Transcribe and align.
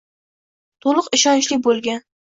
to‘liq, 0.87 1.11
ishonchli 1.21 1.63
bo‘lgan 1.69 2.07